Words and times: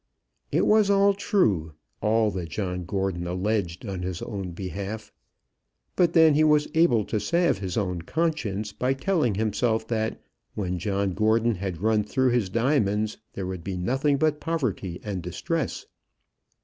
It 0.51 0.65
was 0.65 0.89
all 0.89 1.13
true, 1.13 1.73
all 2.01 2.31
that 2.31 2.49
John 2.49 2.85
Gordon 2.85 3.27
alleged 3.27 3.85
on 3.85 4.01
his 4.01 4.19
own 4.23 4.49
behalf. 4.49 5.13
But 5.95 6.13
then 6.13 6.33
he 6.33 6.43
was 6.43 6.67
able 6.73 7.05
to 7.05 7.19
salve 7.19 7.59
his 7.59 7.77
own 7.77 8.01
conscience 8.01 8.73
by 8.73 8.95
telling 8.95 9.35
himself 9.35 9.87
that 9.89 10.19
when 10.55 10.79
John 10.79 11.13
Gordon 11.13 11.53
had 11.53 11.83
run 11.83 12.03
through 12.03 12.31
his 12.31 12.49
diamonds, 12.49 13.19
there 13.33 13.45
would 13.45 13.63
be 13.63 13.77
nothing 13.77 14.17
but 14.17 14.39
poverty 14.39 14.99
and 15.03 15.21
distress. 15.21 15.85